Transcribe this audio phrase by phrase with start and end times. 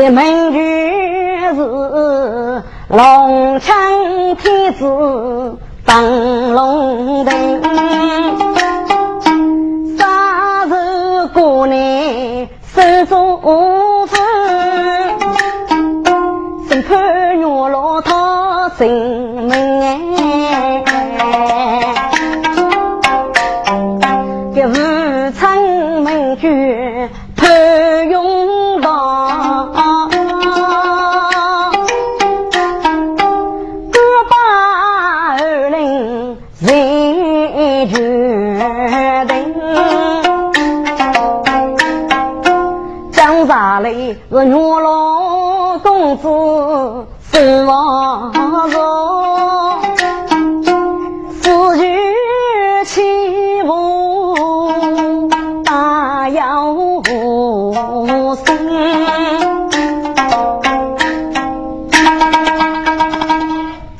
[0.00, 6.27] 这门主是龙枪天子等
[43.46, 44.44] 是月
[44.80, 48.76] 老公子身亡重，
[51.40, 51.82] 四句
[52.84, 53.02] 起
[53.62, 55.28] 舞
[55.64, 56.74] 大摇
[58.34, 58.46] 身，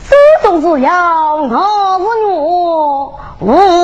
[0.01, 0.89] 手中只要
[1.37, 1.47] 我
[2.01, 2.05] 是
[3.41, 3.78] 我，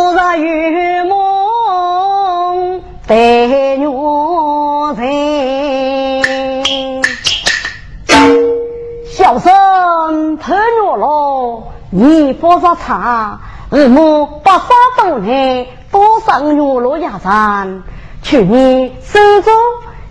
[12.05, 17.83] 你不说茶，二母八三多年多上月落牙山，
[18.21, 19.55] 去年手中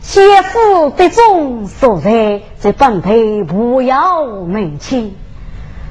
[0.01, 5.15] 先夫的种所在，在本地不要门亲。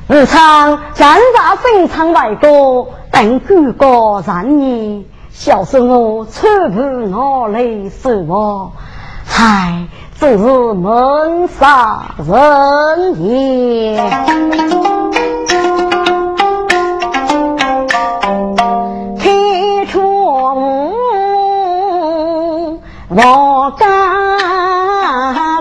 [0.09, 6.81] 二昌站在分仓外国，等举国让你，小时我出不
[7.17, 8.73] 我来守望，
[9.39, 9.87] 唉。
[10.23, 14.01] 是门杀人也，
[23.15, 23.85] 我家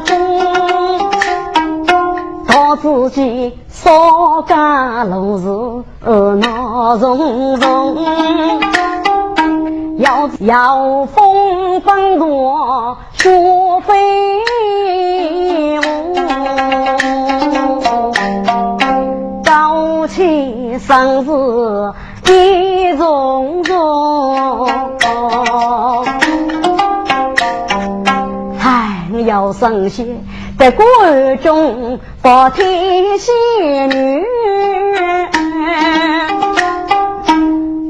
[0.05, 0.17] 中，
[2.47, 5.45] 到自己少家路是
[6.37, 7.97] 闹重重。
[9.97, 13.29] 要要风风多，雪
[13.85, 13.93] 飞
[15.77, 15.81] 舞，
[19.43, 21.27] 早起生日
[22.31, 24.69] 一重重。
[29.51, 30.05] 唉，要生些
[30.57, 30.85] 在国
[31.41, 34.23] 中保天仙女。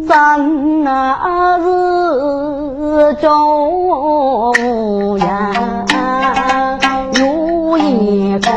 [0.08, 5.54] 咱那是中央
[7.14, 8.52] 有一功，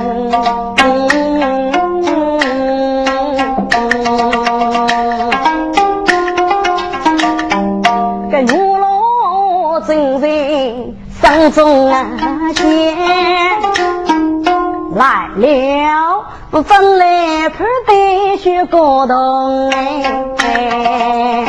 [8.31, 10.29] 个牛老正在
[11.21, 12.14] 山中间
[15.37, 16.25] 来了。
[16.63, 19.69] 分来判对学高堂
[20.39, 21.45] 哎，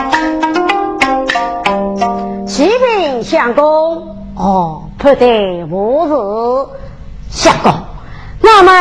[2.47, 6.13] 启禀相公哦，判对无事。
[7.29, 7.71] 相公，
[8.41, 8.71] 那么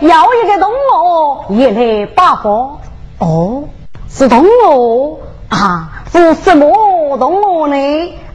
[0.00, 2.78] 要一个东楼也来拜访
[3.18, 3.64] 哦，
[4.08, 5.18] 是东楼
[5.48, 5.90] 啊？
[6.12, 7.76] 是什么东楼呢？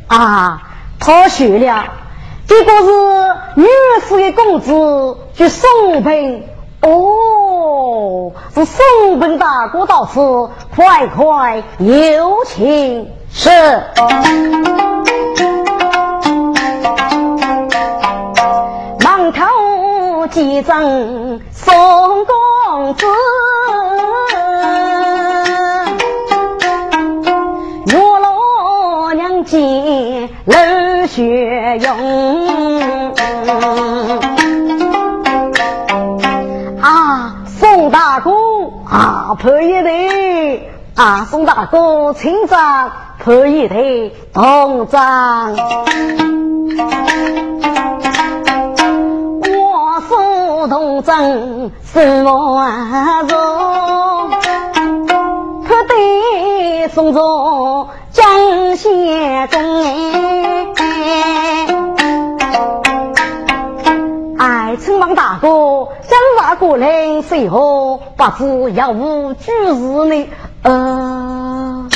[0.07, 0.61] 啊，
[0.99, 1.85] 他学了，
[2.49, 2.91] 这个是
[3.55, 3.67] 女
[4.07, 6.43] 士的公子，去送聘。
[6.81, 8.31] 哦。
[8.55, 13.11] 是宋本大哥到此，快快有请。
[13.31, 13.49] 是。
[19.03, 23.05] 忙头几赠宋公子。
[31.77, 33.19] 用
[36.81, 38.31] 啊，宋大哥
[38.85, 45.55] 啊，破一队啊，宋大哥请上破一队同章。
[49.41, 52.67] 我苏同章什么
[53.27, 54.29] 荣？
[55.65, 57.89] 破队送走。
[58.11, 59.61] 江县中
[65.41, 69.73] 哥，将法过来随后，不知要无举事
[70.05, 70.27] 呢？
[70.63, 71.89] 呃，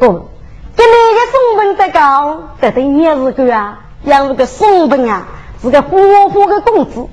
[0.00, 0.12] 不，
[0.76, 5.26] 给那个松本在高，这对也是个啊，也是个松本啊，
[5.62, 7.06] 是个活活的公子。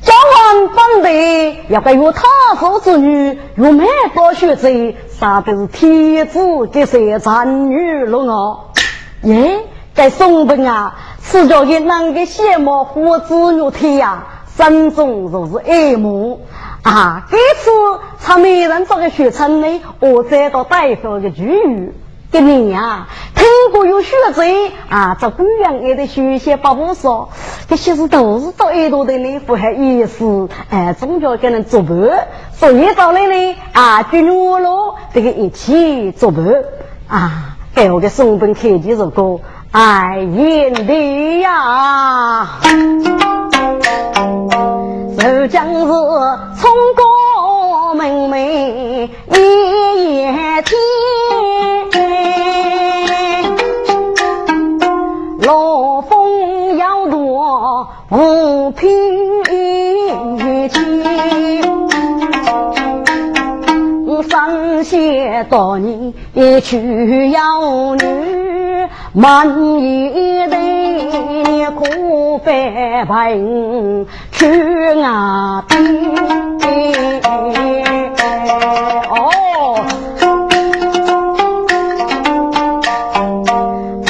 [0.00, 2.22] 家完本地，要该有他
[2.56, 4.68] 父之女，有蛮多学者，
[5.08, 8.70] 啥都是天子给谁产女了哦？
[9.22, 9.58] 耶，
[9.96, 10.96] 该宋本啊，
[11.30, 14.24] 此叫给哪个羡慕父子肉体呀？
[14.56, 16.40] 心中若是爱慕
[16.82, 17.26] 啊！
[17.30, 17.70] 这次
[18.18, 21.92] 他没人做个学成呢，我再到大夫的句语。
[22.30, 24.42] 给你呀，听过有学者
[24.88, 27.28] 啊，做官员也得学些八不说，
[27.68, 36.44] 这些是都是做耳朵的呢，不好意思，哎，总叫给人做伴，所以到来呢啊，就我喽，这个一起做伴
[37.06, 39.40] 啊，给我个松本开几首歌，
[39.70, 42.48] 爱眼的呀，
[45.18, 50.32] 这将是冲过门楣一夜
[50.62, 50.78] 天。
[55.42, 58.88] 罗风摇落无凭
[59.44, 60.70] 据，
[64.30, 66.14] 山些多年
[66.62, 68.47] 娶妖女，
[69.12, 69.48] 满
[69.82, 72.50] 一代苦白
[73.04, 74.46] 贫去
[74.94, 75.78] 外边。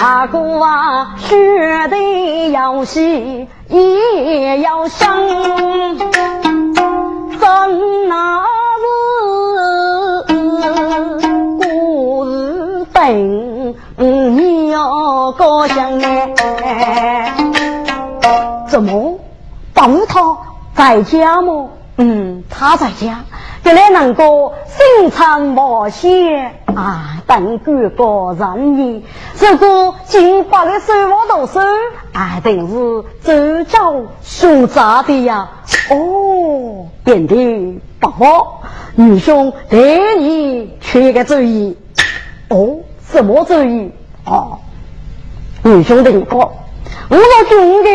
[0.01, 5.07] 大哥啊，学得要细也要深，
[7.41, 8.48] 真那
[18.69, 19.19] 怎么？
[19.75, 20.21] 帮他
[20.75, 21.69] 在家吗？
[21.97, 23.25] 嗯，他在家。
[23.65, 29.05] 原来能够心肠冒险啊，等官高人意。
[29.39, 31.61] 如果金发的手握到手，
[32.13, 35.51] 啊，定是周朝凶杂的呀。
[35.91, 38.63] 哦，变得不好，
[38.95, 41.77] 女兄对你缺个主意。
[42.49, 42.79] 哦，
[43.11, 43.93] 什么主意？
[44.25, 44.61] 哦，
[45.69, 46.49] 女兄的话，
[47.11, 47.91] 我老兄的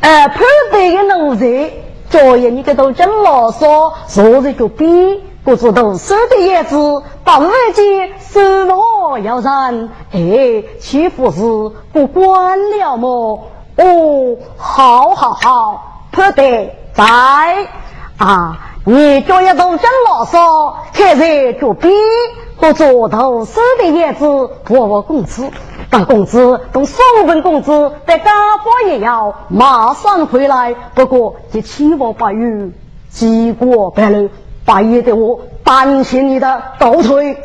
[0.00, 1.70] 呃，判断的奴才。
[2.08, 11.40] 昨夜你个都真啰嗦，昨日就逼，不知道收的叶子，把二姐收了要人，哎，岂不是
[11.92, 13.50] 不管了么？
[13.76, 17.04] 哦，好好好，不得在
[18.16, 18.58] 啊！
[18.86, 21.90] 你昨夜都真啰嗦，现在就逼，
[22.60, 25.50] 不做头收的叶子，我我工资。
[25.88, 30.74] 大公子，同宋文公子在家伙也要马上回来。
[30.94, 32.72] 不过这七王八语，
[33.08, 34.28] 几过白露，
[34.64, 37.42] 半夜的我担心你的倒退。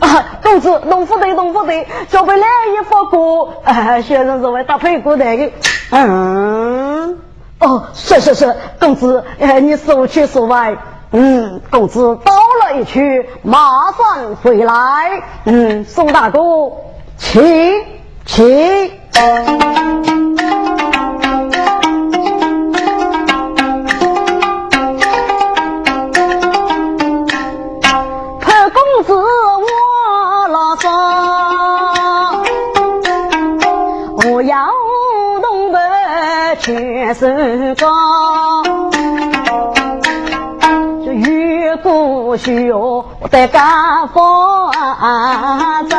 [0.00, 3.54] 啊，公子，弄不得，弄不得，就被两一发过。
[3.64, 5.24] 啊，先生是为打屁股的。
[5.90, 7.18] 嗯，
[7.60, 10.76] 哦，是是是，公子，哎，你速去速回。
[11.12, 12.32] 嗯，公子到
[12.62, 15.22] 了一去，马上回来。
[15.44, 16.38] 嗯，宋大哥。
[17.16, 17.42] 请
[18.26, 18.92] 起，
[28.40, 30.90] 拍公子我老说，
[34.30, 34.68] 我要
[35.40, 35.78] 东北
[36.60, 37.95] 全是高，
[42.46, 44.70] 去哟，在家放
[45.88, 45.96] 着。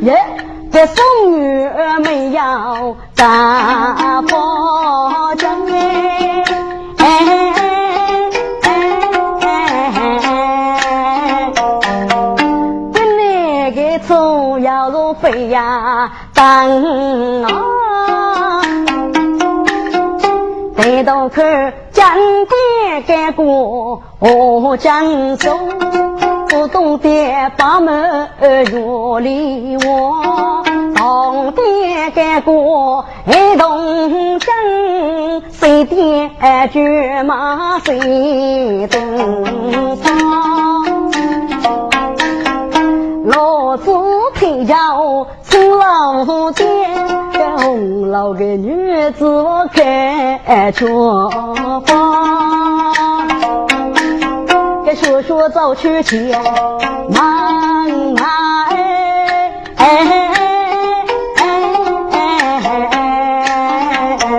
[0.00, 0.20] 耶，
[0.72, 5.48] 这宋女儿没有大宝金
[15.20, 16.44] 飞呀，当
[17.44, 18.62] 啊！
[20.76, 22.04] 抬头看，江
[23.10, 25.50] 干过我江州，
[26.48, 28.62] 不懂得把门月
[29.18, 30.62] 里望。
[30.94, 36.30] 红点干过黑铜针，谁点
[36.70, 40.14] 骏马谁登上。
[43.24, 43.92] 老子
[44.36, 46.64] 配叫青老间，
[47.58, 51.28] 红老个女子我看着
[51.86, 52.59] 方。
[55.00, 56.30] 给叔叔走去前，
[57.10, 58.24] 忙哎
[58.66, 59.62] 哎。
[59.76, 60.28] 哎哎
[61.36, 61.48] 哎哎
[62.12, 62.20] 哎
[62.62, 64.36] 哎哎。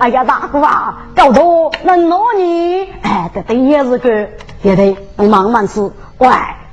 [0.00, 4.28] 哎呀，大哥啊，搞多能闹你，哎，这对也是个，
[4.62, 5.82] 也得慢慢吃。
[6.18, 6.28] 喂，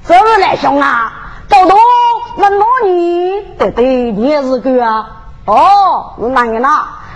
[0.08, 1.12] 这来兄啊，
[1.50, 1.78] 搞多
[2.38, 5.23] 能闹你，对对你也是个啊。
[5.46, 6.70] 哦，是哪个呢？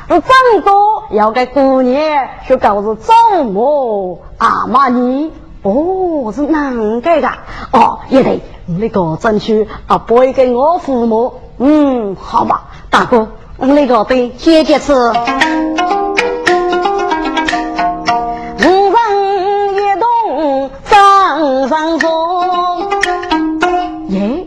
[0.09, 5.31] 是郑多要给姑娘去搞是周末阿玛尼。
[5.63, 7.29] 哦，是哪个的？
[7.71, 8.41] 哦，也得。
[8.65, 11.35] 那个争取啊，不会给我父母。
[11.57, 14.93] 嗯，好吧，大哥，那个对姐姐吃。
[14.93, 15.01] 五
[18.59, 22.89] 人一动张上中，
[24.09, 24.45] 耶，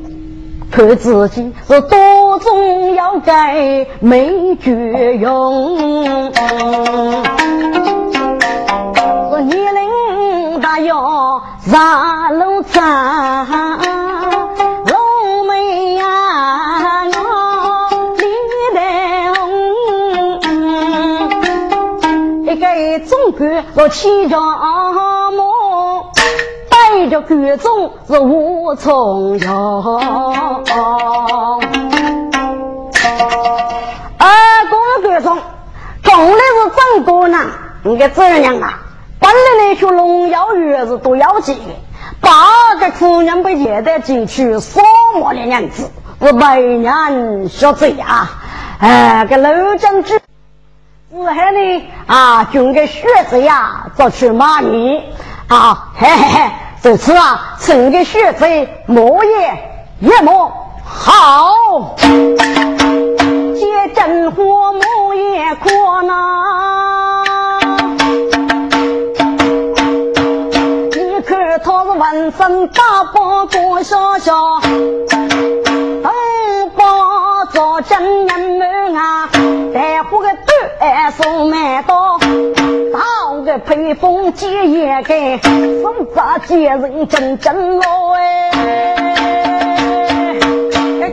[0.70, 1.98] 看自己是多
[2.40, 6.32] 总要该没绝用。
[9.30, 13.78] 是年龄大要上路长。
[23.74, 25.42] 我骑着马，
[26.68, 30.00] 带着观众是无从容。
[36.90, 37.38] 来是正哥呢，
[37.82, 38.80] 你个这样啊！
[39.20, 41.74] 本来那学农药院是都要紧的，
[42.20, 44.80] 八个姑娘被接待进去，什
[45.14, 45.90] 么的样子？
[46.18, 48.30] 我每年学贼啊！
[48.80, 50.18] 哎，个老将军。
[51.12, 55.02] 是还呢啊，军个学子呀，做去骂你
[55.48, 56.50] 啊，嘿嘿嘿，
[56.82, 58.46] 这次啊，整个学子
[58.86, 59.62] 莫也
[59.98, 60.52] 也莫
[60.84, 66.79] 好，接真火莫也可呐。
[72.30, 74.60] 他是浑身大包裹小小，
[75.08, 79.28] 东包着真人们啊，
[79.74, 80.28] 带火个。
[80.78, 85.38] 哎，送麦刀，打个披风接一个，
[85.82, 88.50] 手扎接人真真老哎。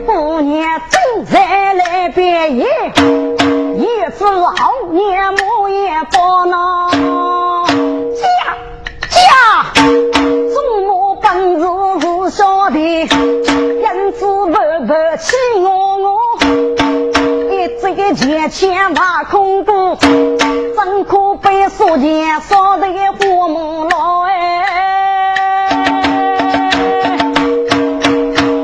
[0.05, 2.65] 姑娘正在来别野，
[3.75, 3.85] 一
[4.17, 4.53] 只老
[4.91, 6.76] 年母也不能
[12.29, 16.07] 晓得，因此不不欺我我。
[17.79, 24.31] 这个钱钱挖空过，真可被苏钱烧得火猛老哎！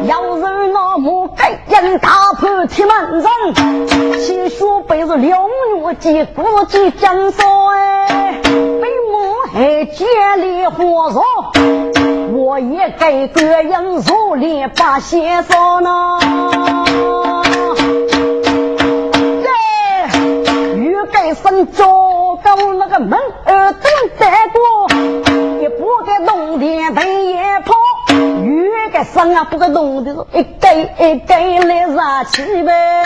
[0.07, 0.41] 要是
[0.73, 3.27] 那么给人大破铁门人，
[4.19, 8.41] 其书辈是六月几估计将少哎！
[8.43, 9.22] 被我
[9.53, 10.05] 还接
[10.37, 11.21] 力火烧，
[12.33, 16.19] 我也给个人如里把血烧呢。
[21.41, 21.83] 身着
[22.43, 24.87] 高那个门儿正带过，
[25.61, 27.73] 也不该弄的头也跑，
[28.43, 33.03] 越个身啊不该弄的一根一根来杀气呗。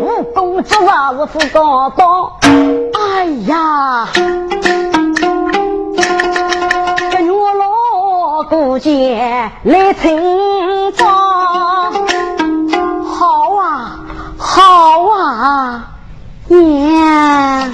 [0.00, 2.38] 武功这啥是副高刀？
[2.94, 4.08] 哎呀，
[8.44, 11.08] 老姑姐来村庄，
[13.02, 14.00] 好啊，
[14.36, 15.88] 好啊。
[16.48, 17.72] 娘，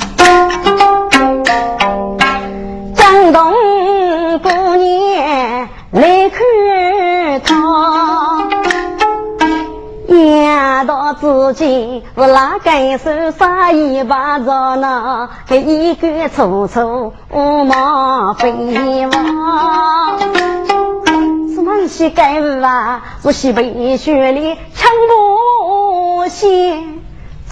[11.20, 15.28] 自己是哪个手杀一把着呢？
[15.46, 17.12] 给一个楚楚
[17.66, 20.18] 马飞往，
[21.54, 23.02] 什么西盖啊？
[23.22, 26.82] 是西北雪里长不歇。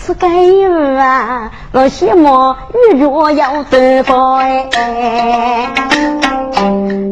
[0.01, 4.71] 是该有啊，我希望日月要得高哎。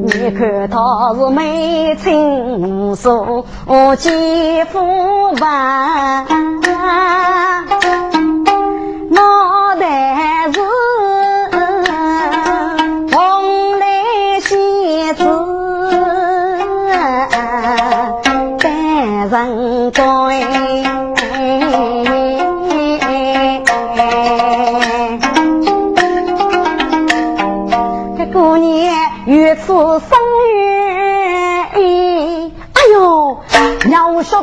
[0.07, 3.45] 你看他是眉清目秀，
[3.97, 6.25] 肌肤白，
[9.11, 10.16] 脑袋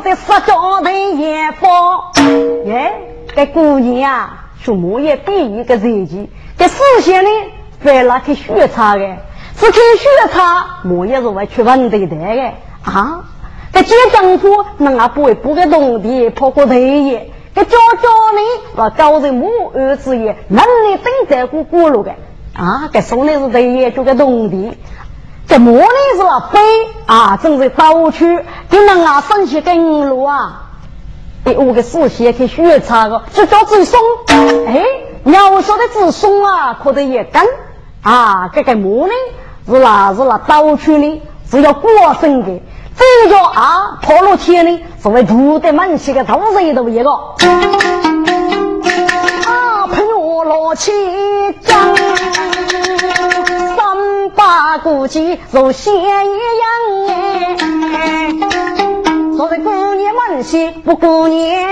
[0.04, 2.12] 让我晓得十家的也包。
[2.66, 2.92] 耶，
[3.34, 7.30] 这姑娘啊，出木也第一个日子，这事先呢，
[7.82, 9.00] 为了去血查的，
[9.56, 13.24] 是去血查，木也是会去问对的的啊。
[13.72, 18.40] 这接丈夫那不会不给农地跑过头也，这家家呢，
[18.76, 22.12] 我高人母儿子也，能力等在过过路的。
[22.52, 24.78] 啊，这送的是对业主个农地，
[25.54, 26.20] 这磨的是
[26.50, 26.60] 飞
[27.06, 30.62] 啊，正是倒去，就能啊省些根路啊。
[31.44, 34.00] 第五个事先去学查个，这叫自松。
[34.66, 34.82] 哎，
[35.22, 37.46] 要说的自松啊，可得也干
[38.02, 38.50] 啊。
[38.52, 39.12] 这个磨呢
[39.64, 41.88] 是那是那倒去的，是要过
[42.20, 42.60] 生的。
[42.96, 47.10] 这叫啊，跑路天呢，是为住的满些个都是一头一个。
[50.46, 50.92] 老七
[51.62, 52.03] 将，三
[54.84, 56.70] 八古迹如仙一样
[57.08, 57.56] 哎。
[59.34, 61.64] 说的过年问些不过年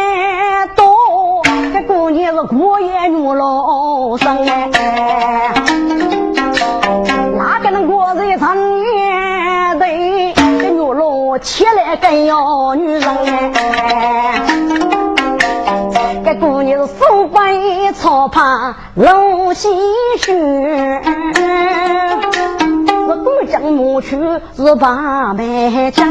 [0.75, 1.43] 多，
[1.75, 5.53] 这过年是过夜女老生哎。
[7.37, 9.87] 哪个能过这长年的？
[10.35, 13.05] 这女老起来更要女人
[13.55, 14.41] 哎。
[16.25, 19.69] 这姑娘是手背草帕露细
[20.17, 20.33] 雪，
[23.13, 24.17] 我过江母去
[24.57, 26.11] 是八百江。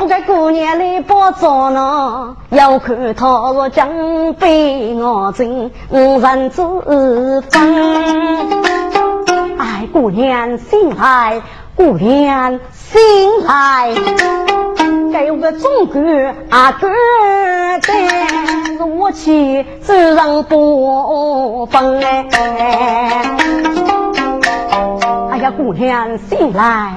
[0.00, 6.60] 不该姑娘来包早呢，要看她若将被我真无人之
[7.48, 7.52] 分。
[9.58, 11.40] 哎，姑娘醒来，
[11.76, 13.00] 姑娘醒
[13.46, 13.94] 来。
[15.12, 16.88] 该有个总管啊，哥
[17.80, 22.02] 的我去自然不分。
[25.56, 26.94] 姑娘醒来，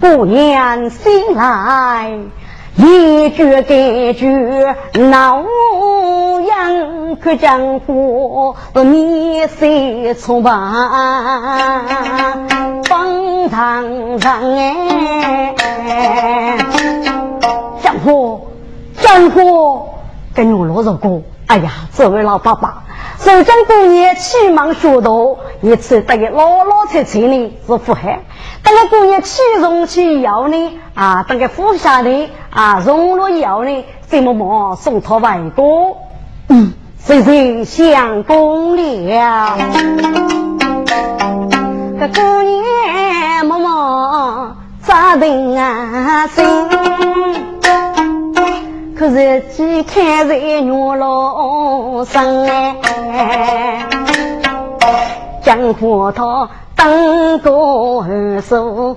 [0.00, 2.18] 姑娘醒来，
[2.76, 4.26] 一句一句
[5.10, 5.44] 闹
[6.46, 10.72] 洋，可江湖你谁出吧？
[12.84, 16.34] 方丈丈哎。
[17.82, 18.48] 江湖，
[18.96, 19.88] 江湖，
[20.34, 21.22] 跟我罗着过。
[21.46, 22.84] 哎呀，这位老爸爸，
[23.24, 28.24] 手中过年气忙学道，一次得个老老切切呢是福海。
[28.64, 35.96] 等个过年气容气要呢啊，等个服下的啊，融了要呢，怎么忙送他外公？
[36.48, 39.56] 嗯，谁谁相公了？
[42.00, 47.51] 个过年么么咋定啊心？
[49.02, 50.60] 可是几看在月
[50.94, 53.84] 老上哎，
[55.42, 58.96] 江湖他当个二手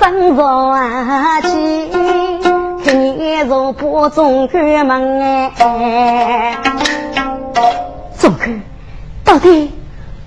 [0.00, 1.92] 生着气，
[2.84, 6.56] 看你如不中开门哎，
[8.18, 8.50] 中开
[9.22, 9.72] 到底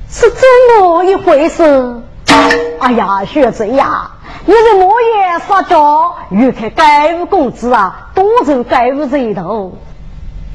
[0.09, 0.41] 是怎
[0.77, 2.03] 么一回事？
[2.79, 4.11] 哎呀，学子呀！
[4.49, 9.77] 你是莫言撒娇，欲看盖物公子啊，多走盖物这一头。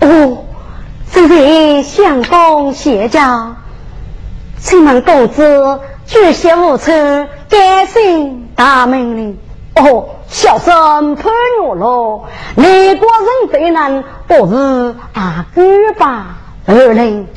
[0.01, 0.39] 哦，
[1.13, 3.55] 这位相公谢家，
[4.59, 6.91] 请问公子举鞋无丑，
[7.49, 9.39] 改姓大名哩？
[9.77, 11.27] 哦，小生潘
[11.63, 12.27] 月罗，
[12.57, 15.63] 内国人非难，不是阿哥
[15.97, 16.39] 吧？
[16.67, 17.29] 二零。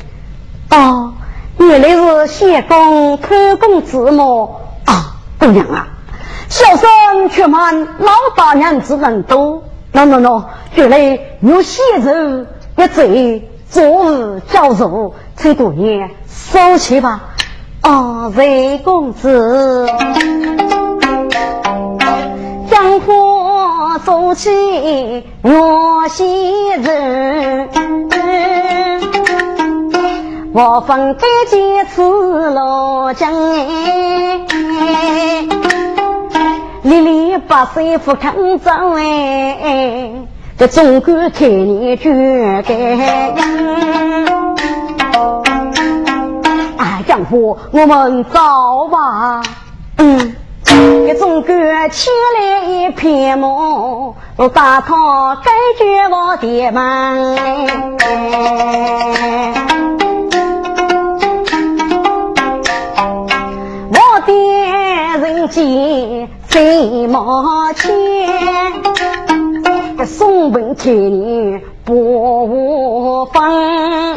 [0.70, 1.12] 哦，
[1.58, 4.60] 原来是相公潘公子么？
[4.86, 5.86] 啊，姑娘啊。
[6.48, 17.20] 小生却瞒老大娘子人多，喏喏喏，原来有些人一贼昨日教授，这姑娘收起吧。
[17.82, 19.86] 哦，瑞公子，
[22.70, 24.50] 江湖走起
[25.42, 26.24] 若些
[26.82, 27.68] 人，
[30.54, 33.32] 我分该几次落江
[36.88, 36.94] 哎。
[37.00, 40.10] 里里把水夫看走哎，
[40.56, 42.10] 这总管看你绝
[42.66, 42.74] 该
[46.78, 48.40] 哎，丈夫，我们走
[48.90, 49.42] 吧。
[49.98, 57.36] 嗯，这总管牵来一片毛，我打他该绝我的门。
[63.90, 64.32] 我的
[65.20, 67.88] 人间在毛前。
[69.96, 74.16] 这松本千年不分，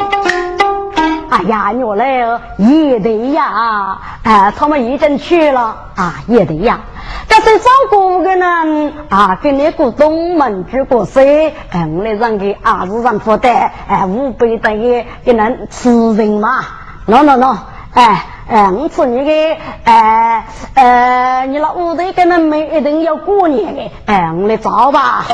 [1.30, 6.80] 哎呀，原来也得呀，哎，他们已经去了啊，也得呀。
[7.28, 16.58] 但是照顾个呢啊，给你股东门举过手，哎，我来让给儿子让负担，哎，五百等于给人吃人嘛
[17.06, 17.56] ，no no no，
[17.94, 18.26] 哎。
[18.48, 25.24] 哎，我说你的，哎，呃，你那屋头跟那没一定要过年的，哎，我来找吧。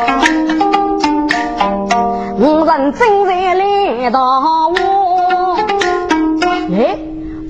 [2.38, 4.20] 五人正在来到
[4.68, 5.56] 我，
[6.70, 6.96] 哎，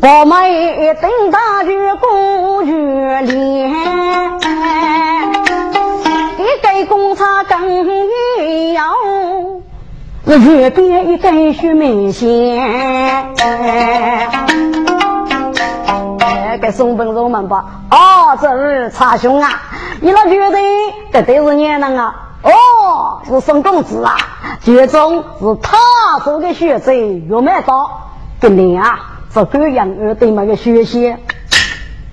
[0.00, 3.70] 我们一等大局过月连，
[6.38, 7.84] 一盖公差更
[8.72, 8.94] 要，
[10.38, 13.27] 月边一根须明显。
[16.78, 17.64] 给送本入门吧！
[17.90, 19.62] 哦，这是查兄啊！
[20.00, 20.58] 你那觉得
[21.12, 22.14] 这都是年人啊？
[22.44, 24.14] 哦，是宋公子啊！
[24.62, 25.76] 剧中是他
[26.22, 26.92] 做的学者，
[27.28, 27.90] 有没到？
[28.40, 29.00] 跟你啊，
[29.34, 31.16] 这个样儿对那个学习。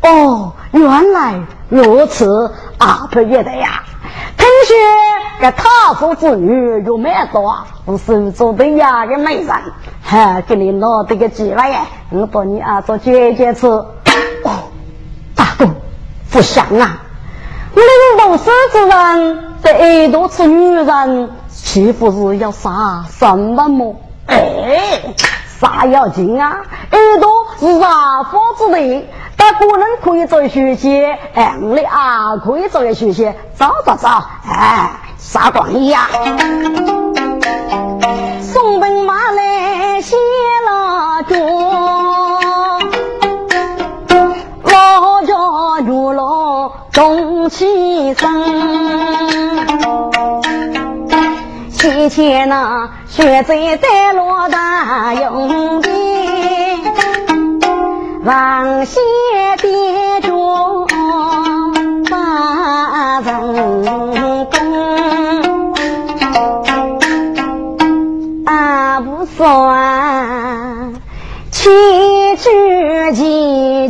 [0.01, 3.07] 哦，原来如此啊！
[3.11, 3.83] 不也得呀？
[4.35, 4.75] 听说
[5.41, 7.97] 这他做子女有没到？
[7.97, 9.47] 是手做的呀个美人，
[10.03, 11.75] 哈，给你拿这个机会，
[12.09, 13.67] 我帮你啊做姐姐吃。
[14.45, 14.69] 哦，
[15.35, 15.67] 大哥，
[16.31, 17.01] 不想啊！
[17.73, 23.95] 我那个老狮子人在耳朵吃女人，岂不是要杀什么么？
[24.27, 25.01] 哎，
[25.59, 26.61] 啥要紧啊？
[26.91, 29.07] 耳朵是啥法子的？
[29.35, 31.03] 大哥人可以做学习，
[31.33, 36.07] 哎，我的啊可以做学习，找找找，哎，啥关系呀？
[38.41, 41.54] 送本马来谢了桌。
[46.95, 48.31] 龙钟起声，
[51.69, 55.89] 先前那雪在在落大用的，
[58.23, 59.01] 王谢
[59.57, 60.87] 的中
[62.09, 65.73] 把人工，
[68.45, 70.93] 啊不算
[71.51, 71.69] 七
[72.37, 73.89] 句几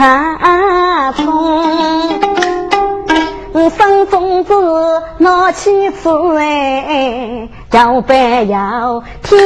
[0.00, 1.28] 残风，
[3.68, 4.54] 生种子
[5.18, 6.08] 拿起子
[6.38, 9.38] 哎，要不要天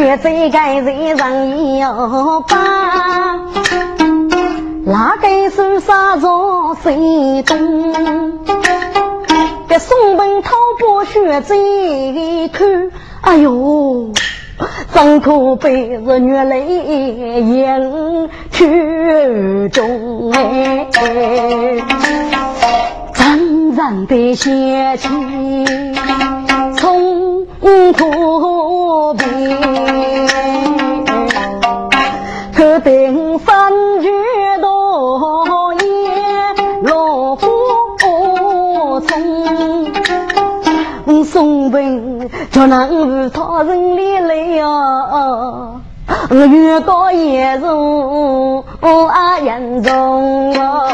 [0.00, 1.78] 哎，学这个人容易。
[1.80, 2.56] 要把，
[4.84, 7.58] 哪个是杀着谁东？
[9.68, 12.90] 这松本头破血贼看，
[13.22, 14.12] 哎呦，
[14.94, 16.64] 真可悲是月泪
[17.42, 20.86] 眼曲中哎，
[23.14, 25.08] 阵阵的血气
[27.60, 29.24] 从破壁，
[32.54, 34.08] 可定三绝
[34.60, 35.82] 多夜
[36.82, 39.92] 落火冲，
[41.24, 44.66] 送本就能他人里来呀。
[46.30, 50.88] 越过严重啊严重啊！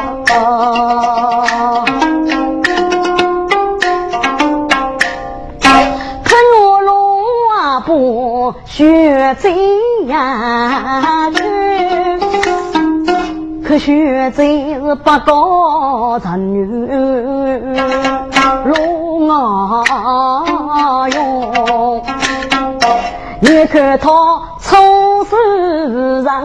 [8.65, 9.51] 学这
[10.07, 11.43] 样去，
[13.65, 16.65] 可学这是不高人女
[18.65, 22.03] 龙啊哟。
[23.41, 24.09] 你看他
[24.59, 26.43] 从世上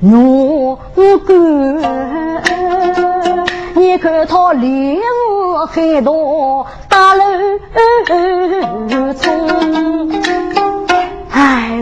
[0.00, 0.78] 勇
[1.26, 1.34] 敢，
[3.74, 5.00] 你看他烈日
[5.70, 7.22] 海多大路
[9.14, 9.47] 冲。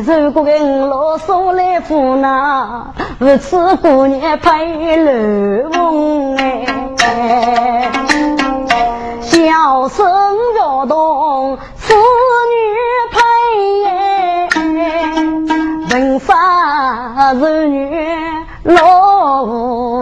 [0.08, 7.90] 哎，如果跟老送来扶那，不吃过年配楼梦哎，
[9.20, 10.06] 小生
[10.60, 11.94] 要动子
[12.52, 12.56] 女
[13.10, 13.18] 配。
[15.92, 16.34] 文法
[17.34, 17.90] 如女
[18.62, 19.95] 老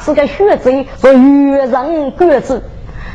[0.00, 2.62] 是个学贼，是愚人鬼子。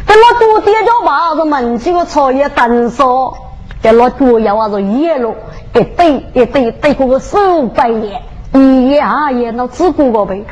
[0.07, 3.33] 这老多爹叫爸是门前个草叶灯烧，
[3.81, 5.35] 这老主要啊是野路
[5.73, 8.21] 一堆一堆堆过个数百年，
[8.53, 10.45] 一夜二夜那只顾个呗。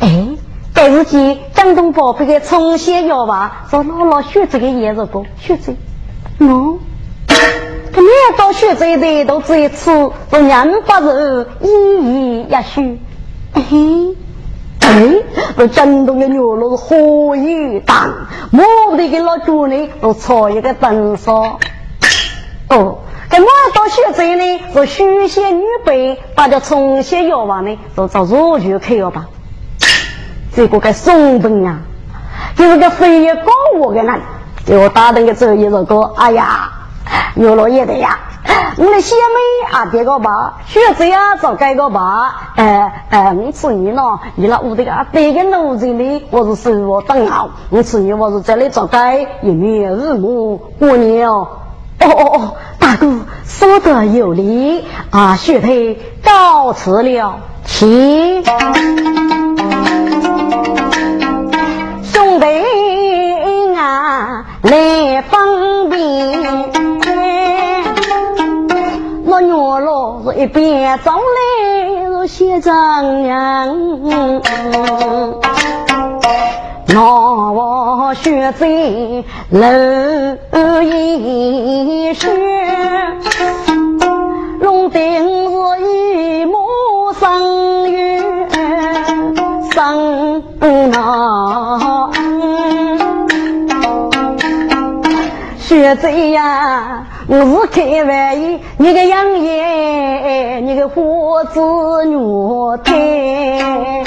[0.00, 0.28] 哎，
[0.72, 5.72] 但是见江东宝贝的重新要吧，说姥姥学这个也是不学这，
[6.38, 6.78] 喏，
[7.26, 13.00] 他每到学这的都这一次，都两百日一一也许，
[13.52, 14.16] 嘿，
[14.98, 15.04] 哎，
[15.56, 18.08] 这江东的牛肉是火一大，
[18.50, 21.60] 莫不得给老主呢都炒一个灯烧，
[22.68, 22.98] 哦。
[23.30, 29.26] 这我到学这呢，是书写女辈，把这重新要吧呢，都找入局去要吧。
[30.52, 31.78] 这个个松本呀，
[32.56, 34.20] 就是个飞越高我的人，
[34.64, 36.72] 给我打灯个走一首歌，哎呀，
[37.36, 38.18] 有了也的呀。
[38.78, 44.02] 我的小妹啊，这个吧，学子呀，找改个吧，呃呃，我吃你呢，
[44.36, 51.48] 你那屋里个这个奴才呢，我是生活等好，我吃你我是这里找改，一年日暮过年哦，
[52.00, 58.42] 哦哦哦，大哥说的有理啊，学弟告辞了，起。
[62.02, 62.46] 兄弟
[63.76, 66.67] 啊，来方便。
[70.34, 74.00] 一边走来是写张扬，
[76.86, 77.00] 那
[77.52, 78.66] 我学在
[79.50, 82.28] 楼一学，
[84.60, 85.00] 龙顶
[85.50, 86.58] 是一目
[87.18, 88.22] 生月
[89.72, 90.42] 生
[90.90, 92.10] 那。
[95.58, 101.60] 学贼呀，我是开玩笑，你个杨爷，你个胡子
[102.06, 102.16] 女
[102.82, 104.02] 太，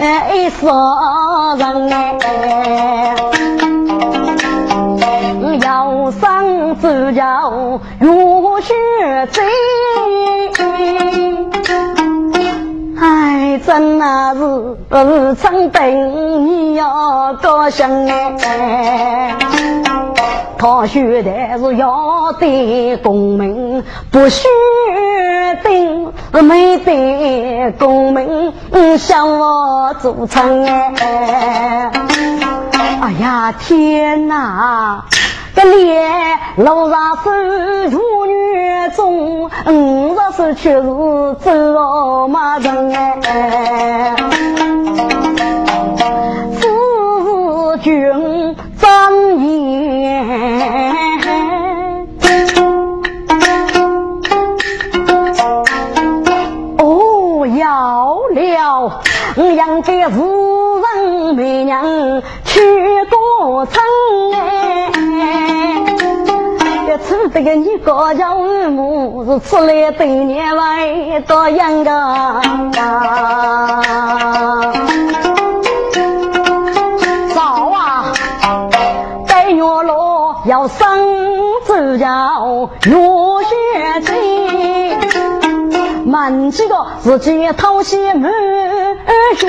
[0.00, 3.14] 爱杀人哎！
[5.62, 7.52] 要上自叫
[8.00, 8.74] 如学
[9.30, 9.40] 贼，
[13.00, 14.40] 哎，真那是
[14.90, 19.36] 是真等你要高兴哎！
[20.56, 24.48] 他学的是要得功名，不学
[25.62, 28.52] 的没得功名，
[28.98, 31.90] 向我做成哎！
[33.02, 35.04] 哎呀天哪！
[35.54, 36.10] 这脸
[36.56, 40.82] 楼上是妇女中，五十岁却是
[41.40, 44.16] 走马人哎！
[69.40, 71.90] 出来对年外多样的。
[77.34, 78.12] 早啊，
[79.26, 80.98] 带月老要上
[81.66, 82.96] 走叫月
[83.44, 84.10] 雪清，
[86.04, 88.32] 满几个自己讨些满
[89.36, 89.48] 学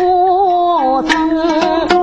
[1.10, 1.95] 生。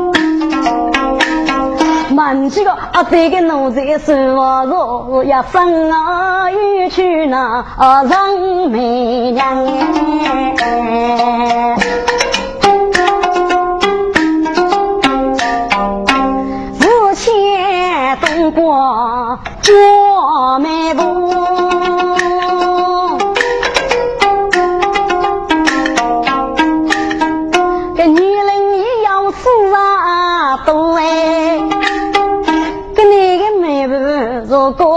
[2.32, 9.66] 满几个啊，这个奴才是我若呀生啊，又娶那啊人美娘。
[16.72, 21.71] 四千东过过梅路。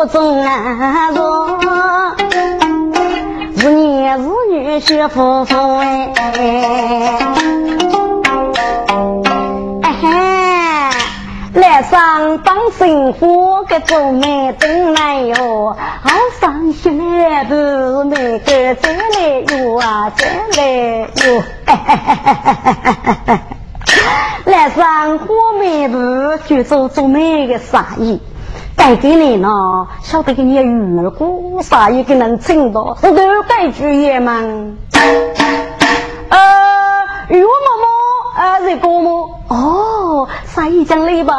[0.05, 1.57] 各种难说，
[3.57, 6.13] 是男是女学夫妇哎，
[9.81, 10.91] 哎
[11.55, 17.55] 来上当生活个做媒真难哟，好伤心来不
[18.03, 21.43] 每个再来哟啊再来哟，
[24.45, 25.25] 来上火
[25.59, 25.97] 媒部
[26.45, 28.21] 就做做媒的生意。
[28.75, 29.49] 带给你呢，
[30.01, 34.33] 晓得给你如果啥一个能挣到，是都带句也嘛。
[36.29, 36.37] 呃，
[37.29, 37.47] 玉嬷嬷，
[38.37, 39.29] 呃，这个么？
[39.47, 39.94] 哦，
[40.45, 41.33] 啥一讲礼拜，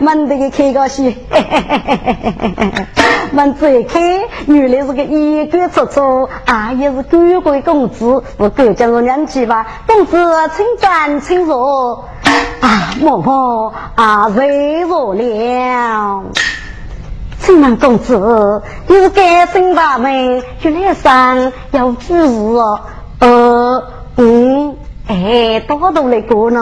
[0.00, 2.86] 蛮得个开个戏，嘿嘿嘿嘿嘿嘿嘿
[3.32, 4.00] 蛮这开，
[4.46, 10.16] 原来是个一个出出，啊，也是贵贵公子，我哥叫我娘去吧，公子
[10.56, 12.04] 请站，请坐。
[12.60, 16.24] 啊，嬷嬷啊，累着了。
[17.38, 22.80] 请问公子，你是该生大门，就来上要主事哦。
[23.20, 23.82] 呃，
[24.16, 24.76] 嗯，
[25.06, 26.60] 哎，多多来过呢。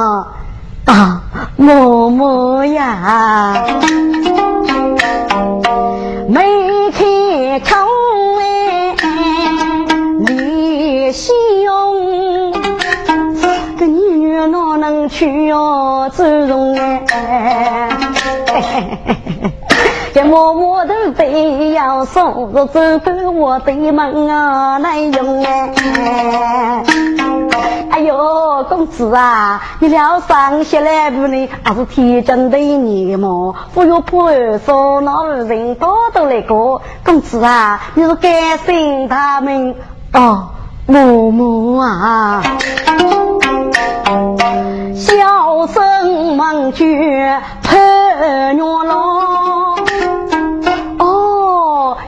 [0.84, 1.22] 啊
[1.58, 3.54] 嬷嬷呀
[6.28, 6.40] 妹
[6.92, 7.88] 看成
[8.38, 8.96] 哎
[10.26, 12.52] 你心哟
[13.78, 17.93] 这女儿哪能娶哟子容哎。
[20.14, 26.84] 这默默的背要送，着走过我的门啊，来用哎。
[27.90, 31.50] 哎呦，公子啊，你了上些来不呢？
[31.64, 33.56] 还是天真的你么？
[33.74, 34.30] 不要破
[34.64, 36.80] 说那人多都来过。
[37.04, 39.74] 公子啊，你是该信他们
[40.12, 40.50] 哦，
[40.86, 42.40] 默默啊。
[44.94, 46.94] 小生忙句
[47.64, 47.76] 盼
[48.56, 49.43] 月老，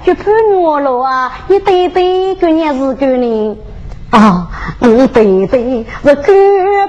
[0.06, 1.32] 就盼月老啊！
[1.48, 3.56] 你对对，个年是个人
[4.10, 4.46] 啊，
[4.78, 6.32] 你对对是九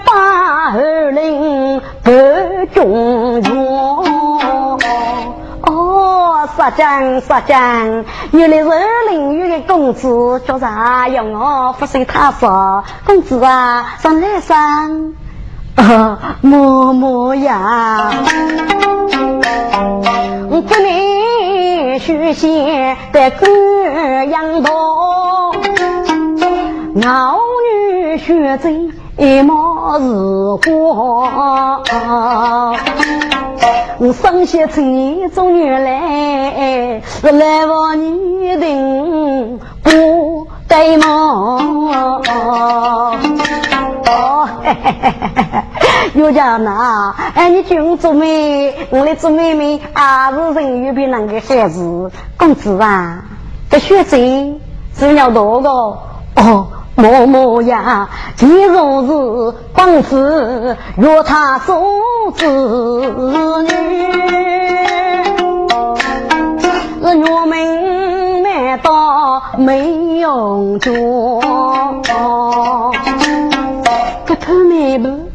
[0.06, 2.12] 八二零不
[2.76, 4.80] 中用。
[5.62, 11.74] 哦，杀将杀将，原来是二零月的公子，叫啥用哦？
[11.80, 15.16] 不随他说，公子啊，上来上。
[15.74, 18.12] 啊，嬷嬷呀，
[20.50, 21.07] 我给你
[22.00, 23.48] 许仙的歌
[24.26, 25.56] 样多，
[26.96, 27.38] 老
[27.72, 30.06] 女学醉一毛是
[30.70, 31.92] 花，
[34.00, 41.58] 我生些情中女来，是来往女定不该忙。
[44.10, 45.77] 哦，嘿嘿嘿嘿嘿。
[46.14, 52.12] 有家呐，哎，你君做妹，我的做妹妹，还是人有比那个孩子。
[52.38, 53.24] 公子啊，
[53.70, 54.60] 这学生
[54.98, 61.82] 是要多个哦，嬷嬷呀，今日是公子若他做
[62.36, 63.70] 子女，
[67.02, 70.92] 是我们难道没用着？
[74.26, 75.27] 这偷妹不？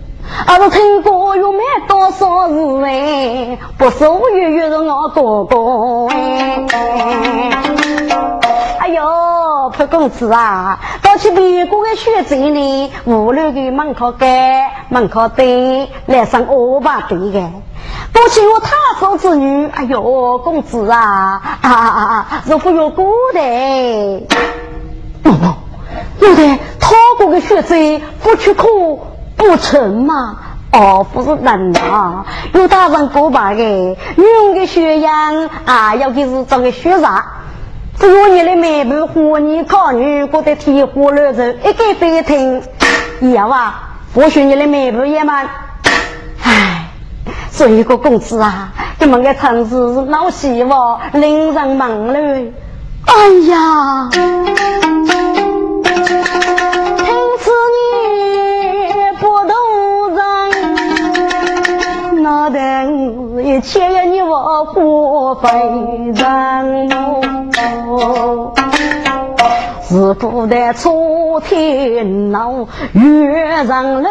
[0.46, 2.54] 儿子听过有蛮多少事
[2.84, 6.64] 哎，不是我月月是我哥哥哎。
[8.80, 9.02] 哎呦，
[9.70, 17.50] 潘公子啊，到去别个的学子呢，屋里的门口盖，门口灯来上二八对的。
[18.12, 18.70] 多去我他
[19.00, 24.26] 嫂子女，哎呦，公子啊啊啊啊，如果有过的，
[26.20, 29.00] 有的他过的学子不去哭。
[29.42, 30.36] 不成嘛？
[30.72, 32.24] 哦，不是人啊，
[32.54, 37.26] 有大人过把的，女的血样啊，要给是找个血啥？
[37.98, 42.62] 只有你的妹妹和你考女过得天花乱坠，一个飞听，
[43.34, 45.46] 要啊，或许你的妹妹也蛮，
[46.42, 46.90] 唉，
[47.50, 49.76] 做一个公子啊，这么个城市
[50.06, 52.18] 老希望令人忙了，
[53.04, 54.08] 哎呀，
[62.52, 65.48] 人，那等一切你我不非
[66.14, 66.88] 人
[67.86, 68.54] 么？
[69.82, 74.08] 自古的楚天闹月上楼，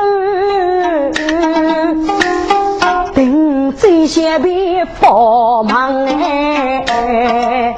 [3.15, 7.75] 定这些别佛忙哎。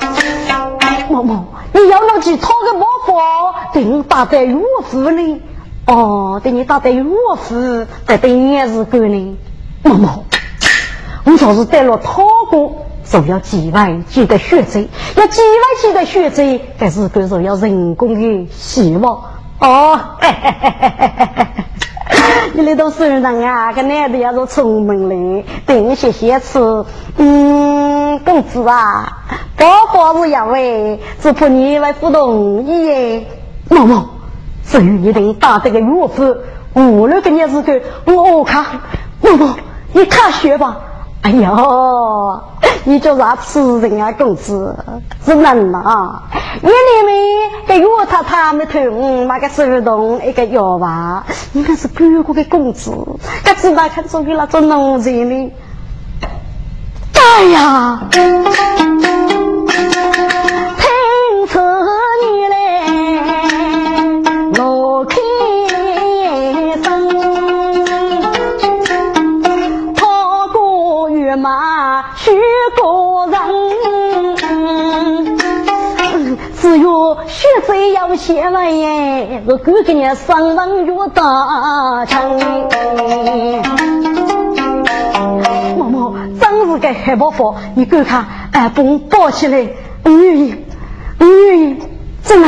[1.09, 3.13] 某某，你要弄去讨个包袱，
[3.73, 5.41] 定打在岳父呢？
[5.85, 7.03] 哦，等你打在岳
[7.37, 9.37] 父，再等也是够呢。
[9.83, 10.25] 某某，
[11.25, 12.87] 我就是带了讨过。
[13.05, 14.79] 就要几万几的血债，
[15.17, 19.21] 要几万几的血债，但是更是要人工的希望
[19.59, 19.99] 哦。
[22.53, 26.85] 你那都是人啊，跟男的要是聪明嘞，等些些吃。
[27.17, 29.17] 嗯，公子啊，
[29.57, 33.27] 包包是要喂，只怕你来不同意耶。
[33.69, 34.11] 毛毛，
[34.65, 36.37] 至于一定打这个岳父，
[36.73, 38.63] 五六个年子个，我看，
[39.21, 39.57] 毛毛，
[39.91, 40.77] 你看学吧。
[41.23, 42.43] 哎呦，
[42.83, 44.77] 你叫啥吃人啊，公子？
[45.25, 46.21] 是能呐！
[46.61, 47.15] 你里面
[47.65, 51.25] 给药他他没疼，那个手动一个药吧？
[51.53, 52.91] 应该是别个的公子，
[53.45, 55.53] 他知道看做给那种农人的。
[57.13, 58.27] 哎呀，听
[61.47, 61.59] 出
[77.63, 82.39] 有血债要写完耶，我哥给你上房月大成。
[85.77, 89.65] 妈妈，真是个黑包袱，你给看，哎，把我抱起来，
[90.03, 90.55] 我愿意，
[91.19, 91.81] 我愿意，
[92.23, 92.47] 真的。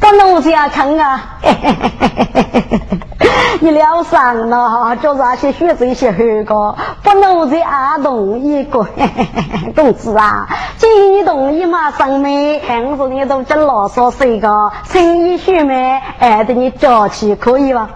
[0.00, 1.20] 不能这样看啊！
[3.60, 6.74] 你疗伤了，就是那些学子一些黑个，
[7.08, 8.86] 不能这样同意个。
[9.74, 10.46] 公子啊，
[10.76, 17.88] 既然你同意嘛，上面我说你都真啰嗦些个，生意学妹哎，等你交起可以吧？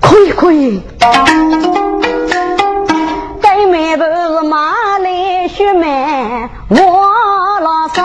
[0.00, 0.82] 可以可以。
[3.40, 6.76] 该妹不是马来学妹，我
[7.60, 8.04] 老少。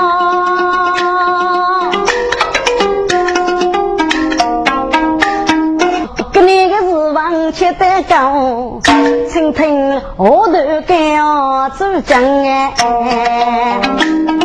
[7.52, 8.79] 切得高，
[9.32, 10.54] 听听我头
[10.88, 14.39] 干哦，走将哎。